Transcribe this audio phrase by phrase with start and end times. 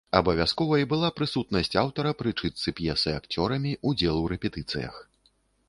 [0.19, 5.01] Абавязковай была прысутнасць аўтара пры чытцы п'есы акцёрамі, удзел у рэпетыцыях.